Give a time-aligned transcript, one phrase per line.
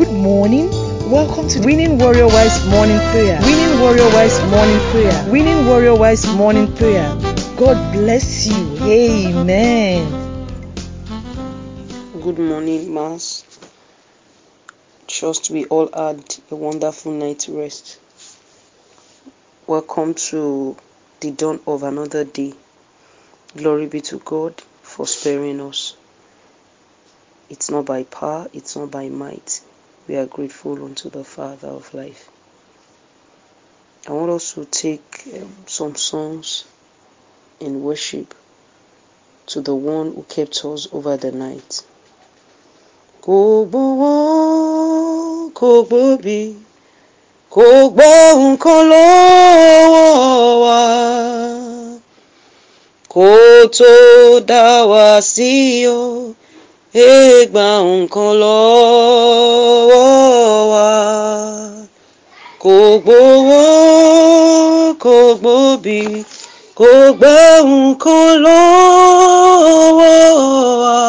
[0.00, 0.70] Good morning.
[1.10, 3.38] Welcome to Winning Warrior Wives Morning Prayer.
[3.42, 5.30] Winning Warrior Wives Morning Prayer.
[5.30, 7.14] Winning Warrior Wives Morning Prayer.
[7.58, 8.78] God bless you.
[8.80, 10.10] Amen.
[12.18, 13.44] Good morning, Mass.
[15.06, 17.98] Trust we all had a wonderful night's rest.
[19.66, 20.78] Welcome to
[21.20, 22.54] the dawn of another day.
[23.54, 25.94] Glory be to God for sparing us.
[27.50, 29.60] It's not by power, it's not by might.
[30.08, 32.28] We are grateful unto the Father of life.
[34.08, 36.64] I want us to take um, some songs
[37.60, 38.34] in worship
[39.46, 41.82] to the one who kept us over the night.
[43.22, 43.66] Kò
[54.46, 55.20] dá wa
[56.94, 60.08] ẹ gba nǹkan lọ́wọ́
[60.72, 60.90] wa.
[62.62, 63.62] Kò gbowó,
[65.04, 66.00] kò gbòbí,
[66.78, 70.18] kò gbọ́ nǹkan lọ́wọ́
[70.82, 71.00] wa.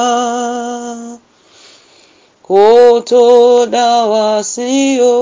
[2.48, 2.64] Kó
[3.10, 3.26] tó
[3.74, 5.16] dá wa sí o,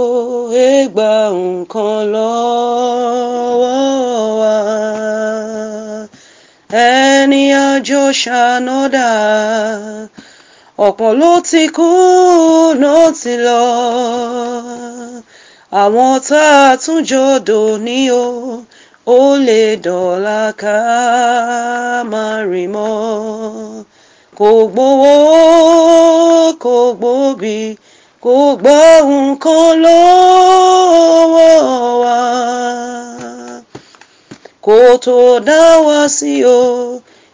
[0.94, 3.78] gba nǹkan lọ́wọ́
[4.40, 4.58] wa.
[6.88, 9.10] Ẹni àjò ṣànọ́dà,
[10.88, 11.88] ọ̀pọ̀ ló ti kú
[12.82, 13.64] ló ti lọ.
[15.82, 18.26] Àwọn tá a tún jọ dòní o,
[19.16, 20.78] ó lè dọ̀la ká
[22.12, 23.84] máa rìn mọ́.
[24.40, 25.14] Kò gbowó,
[26.64, 27.58] kò gbòbí,
[28.26, 31.56] kò gbọ́ nǹkan lọ́wọ́
[32.04, 32.20] wa.
[34.66, 36.62] Kó tó dá wa sí o,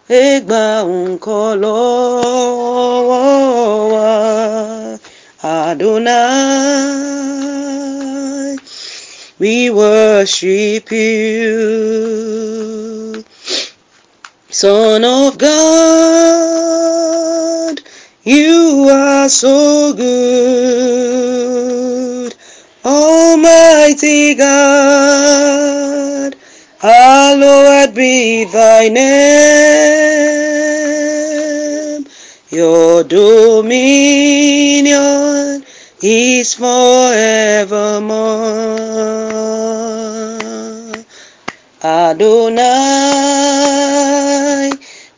[0.10, 1.64] ẹ gba nǹkan.
[5.46, 6.18] Adonai,
[9.38, 11.54] we worship you.
[14.50, 15.52] Son of God,
[18.24, 21.16] you are so good.
[22.84, 26.36] Almighty God,
[26.86, 29.06] hallowed be thy name.
[32.50, 34.06] Your dominion
[36.02, 36.86] is forevermore.
[41.84, 42.62] Adonai,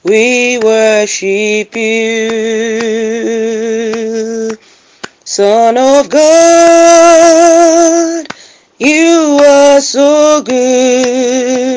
[0.03, 2.97] we worship you.
[5.25, 7.57] Son of God,
[8.79, 11.67] you are so good.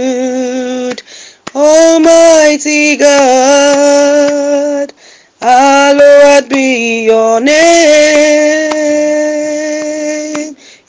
[1.55, 4.93] Almighty God,
[5.41, 7.56] hallowed be your name.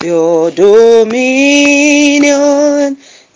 [0.03, 1.07] Your dominion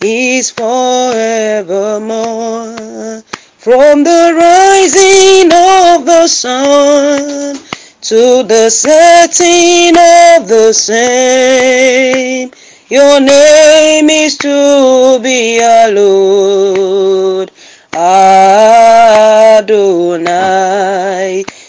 [0.00, 3.22] is forevermore.
[3.58, 7.58] From the rising of the sun
[8.02, 12.52] to the setting of the same,
[12.88, 17.50] your name is to be hallowed.
[17.92, 18.64] Adonai.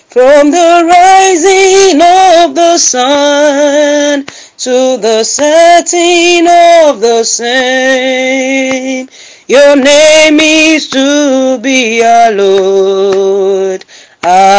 [0.09, 4.25] From the rising of the sun
[4.57, 9.07] to the setting of the same,
[9.47, 13.85] your name is to be hallowed.
[14.23, 14.57] Adonai.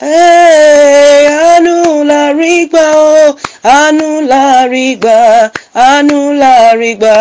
[0.00, 0.79] Hey,
[2.30, 7.16] lárí gbà ó àánú lárí gbà àánú lárí gbà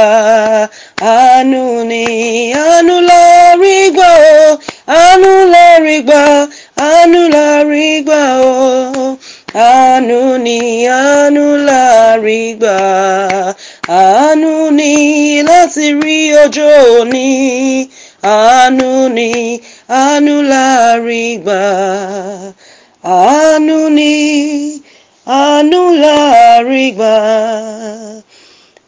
[1.02, 2.04] àánú ni
[2.54, 4.58] àánú lárí gbà ó
[4.98, 6.22] àánú lárí gbà
[6.88, 9.18] àánú lárí gbà ó
[9.54, 12.78] àánú ni àánú lárí gbà
[14.02, 14.94] àánú ni
[15.50, 17.28] láti rí ọjọ́ òní
[18.38, 19.32] àánú ni
[20.02, 21.62] àánú lárí gbà
[23.04, 24.14] àánú ni.
[25.38, 26.18] Àánú la
[26.68, 27.14] rí gbà,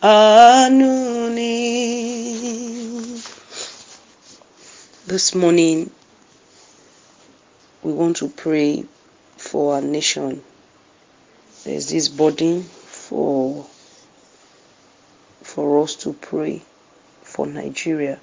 [0.02, 0.90] àánú
[1.38, 1.54] ni.
[5.06, 5.92] This morning,
[7.84, 8.86] we want to pray
[9.38, 10.42] for our nation.
[11.64, 13.64] There's this burden for
[15.44, 16.64] for us to pray
[17.22, 18.20] for Nigeria.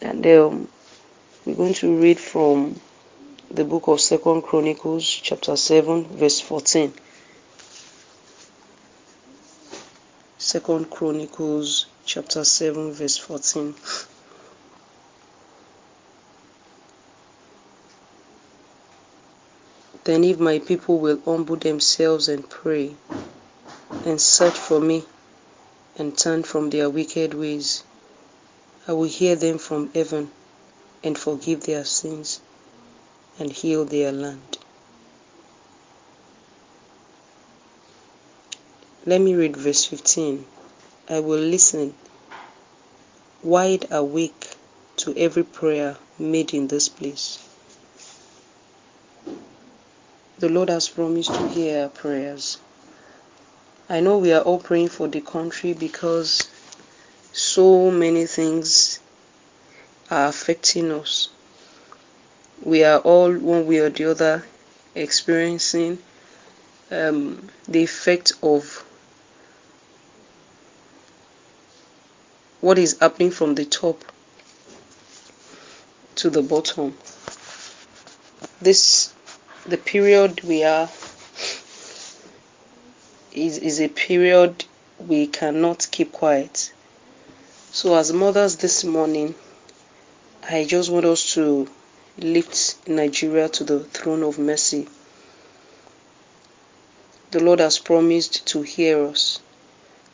[0.00, 0.68] And um,
[1.44, 2.80] we're going to read from
[3.50, 6.92] the book of Second Chronicles, chapter 7, verse 14.
[10.36, 13.74] Second Chronicles, chapter 7, verse 14.
[20.04, 22.94] Then, if my people will humble themselves and pray
[24.04, 25.04] and search for me
[25.96, 27.82] and turn from their wicked ways,
[28.86, 30.30] I will hear them from heaven
[31.02, 32.40] and forgive their sins
[33.38, 34.58] and heal their land.
[39.06, 40.44] Let me read verse 15.
[41.08, 41.94] I will listen,
[43.42, 44.50] wide awake
[44.96, 47.38] to every prayer made in this place.
[50.38, 52.58] The Lord has promised to hear our prayers.
[53.88, 56.46] I know we are all praying for the country because
[57.32, 59.00] so many things
[60.10, 61.30] are affecting us.
[62.62, 64.44] We are all, one way or the other,
[64.94, 65.98] experiencing
[66.90, 68.84] um, the effect of
[72.60, 74.04] what is happening from the top
[76.16, 76.96] to the bottom.
[78.60, 79.12] This,
[79.66, 80.88] the period we are,
[83.32, 84.64] is, is a period
[84.98, 86.72] we cannot keep quiet.
[87.70, 89.34] So, as mothers this morning,
[90.42, 91.68] I just want us to
[92.18, 94.88] lift Nigeria to the throne of mercy.
[97.30, 99.38] The Lord has promised to hear us.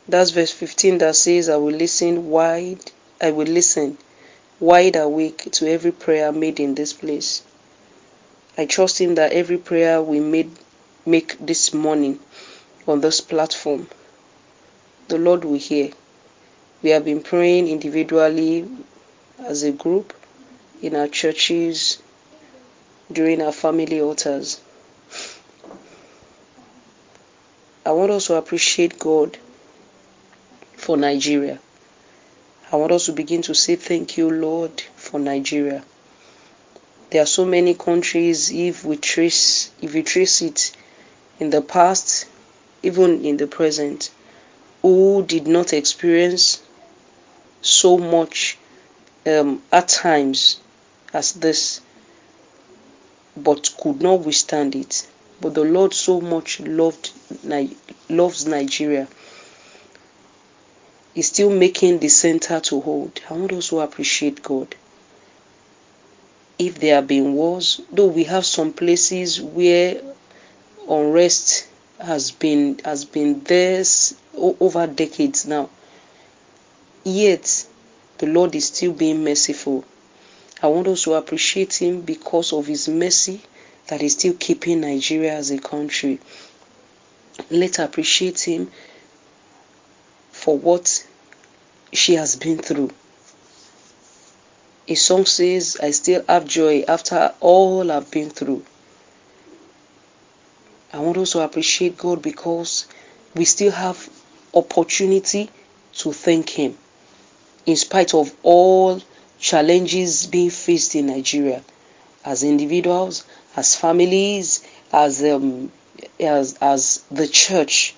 [0.07, 3.97] That's verse 15 that says, I will listen wide, I will listen
[4.59, 7.41] wide awake to every prayer made in this place.
[8.57, 10.51] I trust Him that every prayer we made
[11.05, 12.19] make this morning
[12.87, 13.87] on this platform,
[15.07, 15.91] the Lord will hear.
[16.83, 18.67] We have been praying individually
[19.39, 20.13] as a group
[20.85, 21.97] in our churches
[23.11, 24.61] during our family altars.
[27.83, 29.35] I want us to appreciate God
[30.73, 31.57] for Nigeria.
[32.71, 35.83] I want us to begin to say thank you, Lord, for Nigeria.
[37.09, 40.71] There are so many countries if we trace if we trace it
[41.39, 42.27] in the past,
[42.83, 44.11] even in the present,
[44.83, 46.61] who did not experience
[47.63, 48.59] so much
[49.25, 50.59] um, at times
[51.15, 51.79] as this,
[53.37, 55.07] but could not withstand it.
[55.39, 57.11] But the Lord so much loved
[58.09, 59.07] loves Nigeria
[61.15, 63.21] is still making the center to hold.
[63.29, 64.75] I want to appreciate God.
[66.59, 70.01] If there have been wars, though we have some places where
[70.89, 71.67] unrest
[71.99, 73.83] has been has been there
[74.37, 75.69] over decades now,
[77.05, 77.65] yet
[78.17, 79.85] the Lord is still being merciful.
[80.61, 83.41] I want us to appreciate Him because of His mercy
[83.87, 86.19] that is still keeping Nigeria as a country.
[87.51, 88.71] Let's appreciate Him
[90.31, 91.05] for what
[91.91, 92.91] she has been through.
[94.87, 98.63] A song says, I still have joy after all I've been through.
[100.93, 102.87] I want us to appreciate God because
[103.35, 104.09] we still have
[104.53, 105.49] opportunity
[105.95, 106.77] to thank Him
[107.65, 109.01] in spite of all
[109.49, 111.61] challenges being faced in Nigeria
[112.23, 113.23] as individuals,
[113.55, 115.71] as families, as um,
[116.19, 117.95] as as the church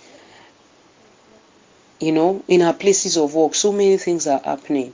[1.99, 4.94] you know, in our places of work, so many things are happening.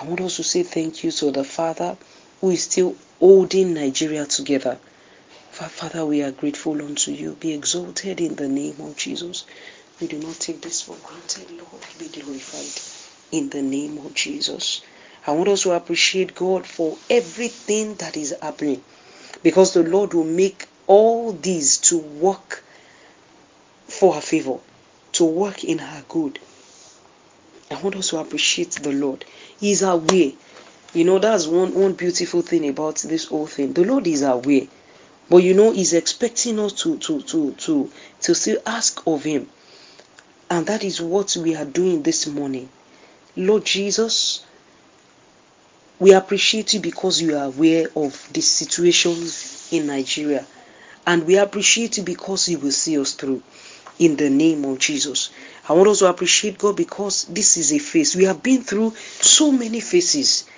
[0.00, 1.96] I want us to say thank you to the Father
[2.40, 4.78] who is still holding Nigeria together.
[5.52, 7.32] Father, we are grateful unto you.
[7.34, 9.44] Be exalted in the name of Jesus.
[10.00, 11.84] We do not take this for granted, Lord.
[11.98, 12.82] Be glorified
[13.32, 14.82] in the name of Jesus.
[15.28, 18.82] I want us to appreciate God for everything that is happening
[19.42, 22.64] because the Lord will make all these to work
[23.88, 24.58] for our favor
[25.12, 26.38] to work in her good.
[27.70, 29.26] I want us to appreciate the Lord.
[29.60, 30.34] He is our way.
[30.94, 33.74] You know, that's one, one beautiful thing about this whole thing.
[33.74, 34.68] The Lord is our way.
[35.28, 37.90] But you know, He's expecting us to to to to
[38.22, 39.46] to still ask of Him.
[40.48, 42.70] And that is what we are doing this morning.
[43.36, 44.46] Lord Jesus,
[46.00, 50.44] we appreciate you because you are aware of the situations in Nigeria.
[51.06, 53.42] And we appreciate you because you will see us through
[53.98, 55.30] in the name of Jesus.
[55.68, 58.14] I want us to appreciate God because this is a phase.
[58.14, 60.48] We have been through so many phases,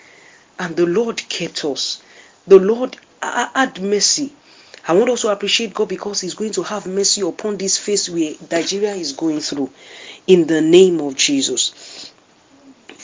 [0.59, 2.03] and the Lord kept us.
[2.47, 4.33] The Lord had mercy.
[4.87, 8.11] I want us to appreciate God because He's going to have mercy upon this phase
[8.11, 9.71] where Nigeria is going through
[10.27, 12.13] in the name of Jesus.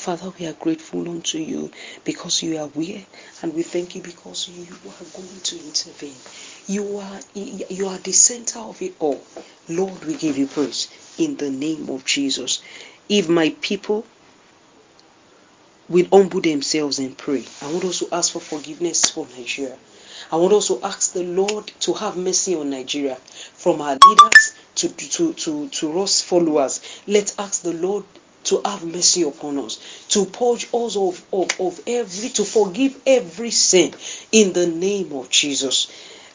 [0.07, 1.69] Father, we are grateful unto you
[2.05, 3.05] because you are here,
[3.43, 6.15] and we thank you because you are going to intervene.
[6.69, 9.21] You are you are the center of it all.
[9.69, 10.87] Lord, we give you praise
[11.19, 12.63] in the name of Jesus.
[13.09, 14.07] If my people
[15.89, 19.77] will humble themselves and pray, I would also ask for forgiveness for Nigeria.
[20.31, 24.89] I would also ask the Lord to have mercy on Nigeria from our leaders to,
[24.89, 27.03] to, to, to us followers.
[27.09, 28.05] Let's ask the Lord
[28.47, 33.51] to have mercy upon us, to purge us of, of, of every, to forgive every
[33.51, 33.95] sin
[34.33, 35.89] in the name of Jesus.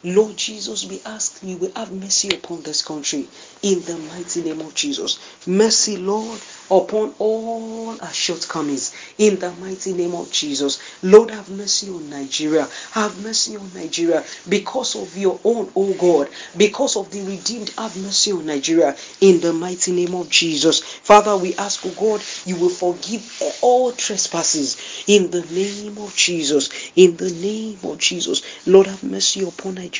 [0.04, 3.28] Lord Jesus, we ask you will have mercy upon this country
[3.62, 5.20] in the mighty name of Jesus.
[5.46, 6.40] Mercy, Lord,
[6.72, 10.82] upon all our shortcomings in the mighty name of Jesus.
[11.04, 12.68] Lord, have mercy on Nigeria.
[12.94, 17.70] Have mercy on Nigeria because of your own, oh God, because of the redeemed.
[17.78, 20.82] Have mercy on Nigeria in the mighty name of Jesus.
[20.82, 26.72] Father, we ask, oh God, you will forgive all trespasses in the name of Jesus.
[26.96, 28.42] In the name of Jesus.
[28.66, 29.91] Lord, have mercy upon Nigeria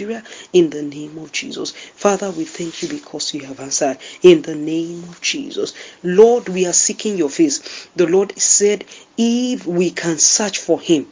[0.54, 1.72] in the name of Jesus.
[1.72, 5.74] Father, we thank you because you have answered in the name of Jesus.
[6.04, 7.88] Lord, we are seeking your face.
[7.96, 8.86] The Lord said,
[9.18, 11.12] if we can search for him,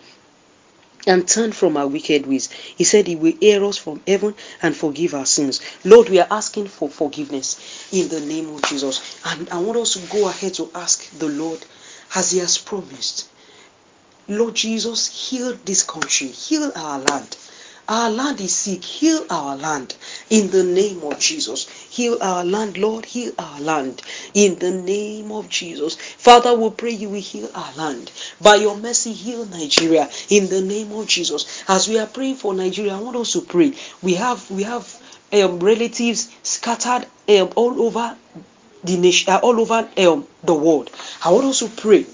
[1.07, 2.51] and turn from our wicked ways.
[2.51, 5.62] He said he will hear us from heaven and forgive our sins.
[5.83, 9.19] Lord, we are asking for forgiveness in the name of Jesus.
[9.25, 11.65] And I want us to go ahead to ask the Lord
[12.15, 13.29] as he has promised.
[14.27, 17.38] Lord Jesus, heal this country, heal our land.
[17.89, 18.84] Our land is sick.
[18.84, 19.96] Heal our land
[20.29, 21.67] in the name of Jesus.
[21.89, 23.03] Heal our land, Lord.
[23.03, 24.03] Heal our land
[24.36, 25.96] in the name of Jesus.
[25.96, 28.12] Father, we pray you will heal our land.
[28.39, 31.63] By your mercy, heal Nigeria in the name of Jesus.
[31.67, 33.74] As we are praying for Nigeria, I want us to pray.
[34.03, 34.86] We have we have
[35.34, 38.15] um, relatives scattered um, all over
[38.84, 40.91] the nation, uh, all over um, the world.
[41.25, 42.05] I want us to pray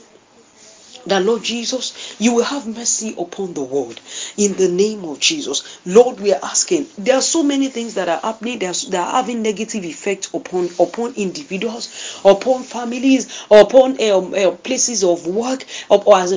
[1.05, 3.99] that Lord Jesus, you will have mercy upon the world
[4.37, 5.79] in the name of Jesus.
[5.85, 6.87] Lord, we are asking.
[6.97, 11.13] There are so many things that are happening that are having negative effect upon upon
[11.15, 16.33] individuals, upon families, upon um, uh, places of work, up, or as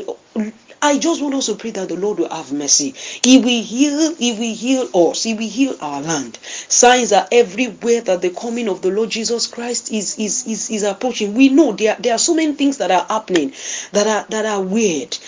[0.81, 2.95] I just want us to pray that the Lord will have mercy.
[3.25, 6.39] He will heal, He will heal us, He will heal our land.
[6.69, 10.83] Signs are everywhere that the coming of the Lord Jesus Christ is is is, is
[10.85, 11.35] approaching.
[11.35, 13.53] We know there, there are so many things that are happening
[13.93, 15.19] that are that are weird.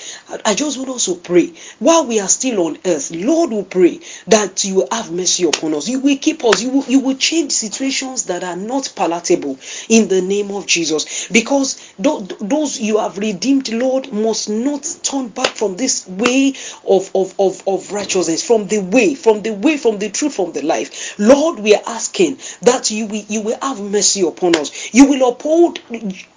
[0.44, 3.10] I just want us to pray while we are still on earth.
[3.10, 5.88] Lord will pray that you will have mercy upon us.
[5.88, 6.62] You will keep us.
[6.62, 11.26] You will, you will change situations that are not palatable in the name of Jesus.
[11.28, 16.54] Because those you have redeemed, Lord, must not turn back back from this way
[16.86, 20.52] of, of, of, of righteousness, from the way, from the way, from the truth, from
[20.52, 21.18] the life.
[21.18, 24.92] Lord, we are asking that you will, you will have mercy upon us.
[24.94, 25.80] You will uphold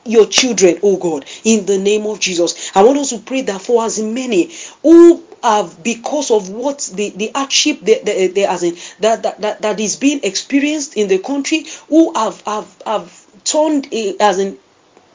[0.06, 2.72] your children, oh God, in the name of Jesus.
[2.76, 7.10] I want us to pray that for as many who have because of what the,
[7.10, 8.06] the hardship that,
[9.00, 14.14] that, that, that is being experienced in the country, who have have, have turned eh,
[14.20, 14.58] as in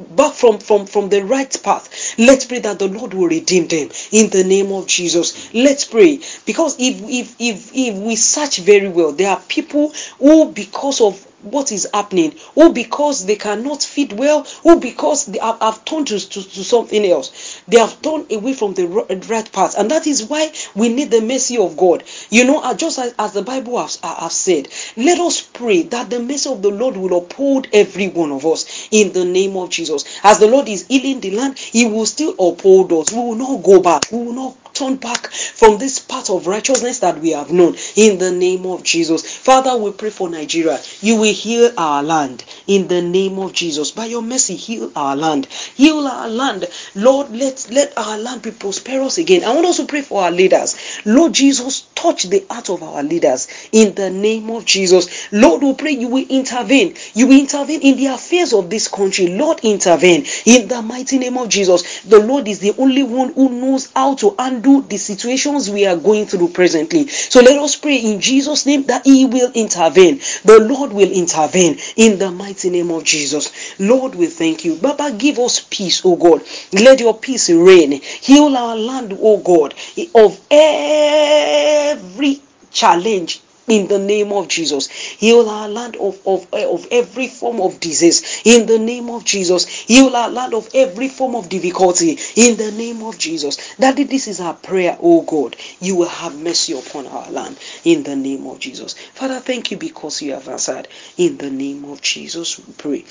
[0.01, 2.15] back from, from, from the right path.
[2.19, 5.53] Let's pray that the Lord will redeem them in the name of Jesus.
[5.55, 6.21] Let's pray.
[6.47, 11.27] Because if if if if we search very well, there are people who because of
[11.43, 12.35] what is happening.
[12.55, 16.65] Or because they cannot feed well or because they have, have turned to, to, to,
[16.65, 17.63] something else.
[17.69, 19.79] They have turned away from the right path.
[19.79, 22.05] And that is why we need the mercy of god.
[22.31, 25.83] You know uh, just as, as the bible has, uh, has said let us pray
[25.83, 29.57] that the mercy of the lord will uphold every one of us in the name
[29.57, 30.05] of jesus.
[30.25, 33.13] As the lord is healing the land he will still uphold us.
[33.13, 34.03] We will not go back.
[34.11, 38.19] We will not turn back from this path of righteousness that we have known in
[38.19, 39.37] the name of Jesus.
[39.37, 40.81] Father, we pray for Nigeria.
[41.01, 43.91] You will heal our land in the name of Jesus.
[43.91, 45.47] By your mercy, heal our land.
[45.47, 46.67] Heal our land.
[46.95, 49.43] Lord, let, let our land be prosperous again.
[49.45, 50.77] I want us to pray for our leaders.
[51.05, 55.33] Lord Jesus, touch the heart of our leaders in the name of Jesus.
[55.33, 56.95] Lord, we pray you will intervene.
[57.15, 59.27] You will intervene in the affairs of this country.
[59.29, 62.03] Lord, intervene in the mighty name of Jesus.
[62.03, 65.97] The Lord is the only one who knows how to handle the situations we are
[65.97, 67.09] going through presently.
[67.09, 70.21] So let us pray in Jesus' name that He will intervene.
[70.45, 73.79] The Lord will intervene in the mighty name of Jesus.
[73.81, 74.77] Lord, we thank you.
[74.77, 76.43] Baba, give us peace, oh God.
[76.73, 77.93] Let your peace reign.
[77.93, 79.75] Heal our land, oh God,
[80.15, 84.89] of every challenge in the name of Jesus.
[84.89, 89.25] Heal our land of, of, eh, of every form of disease in the name of
[89.25, 89.67] Jesus.
[89.67, 93.75] Heal our land of every form of difficulty in the name of Jesus.
[93.77, 95.57] That this is our prayer, oh God.
[95.81, 98.95] You will have mercy upon our land in the name of Jesus.
[98.95, 100.89] Father, thank you because you have answered.
[101.17, 103.05] In the name of Jesus, we pray.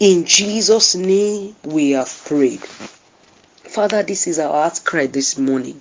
[0.00, 2.60] In Jesus' name, we have prayed.
[2.60, 5.80] Father, this is our heart cry this morning.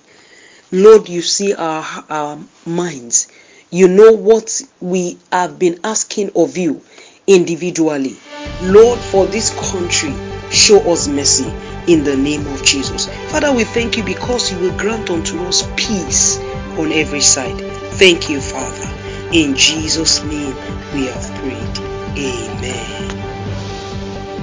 [0.71, 3.27] Lord, you see our, our minds.
[3.69, 6.81] You know what we have been asking of you
[7.27, 8.15] individually.
[8.61, 10.13] Lord, for this country,
[10.49, 11.51] show us mercy
[11.85, 13.07] in the name of Jesus.
[13.29, 16.37] Father, we thank you because you will grant unto us peace
[16.77, 17.59] on every side.
[17.95, 18.89] Thank you, Father.
[19.33, 20.55] In Jesus' name
[20.93, 21.77] we have prayed.
[22.17, 23.27] Amen.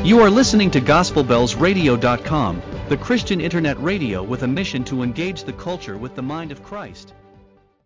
[0.04, 5.54] You are listening to GospelBellsRadio.com, the Christian internet radio with a mission to engage the
[5.54, 7.14] culture with the mind of Christ.